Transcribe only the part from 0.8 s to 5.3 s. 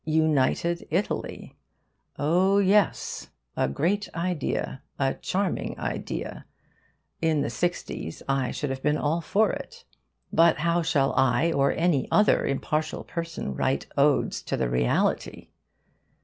Italy' oh yes, a great idea, a